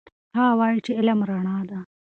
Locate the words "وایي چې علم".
0.59-1.19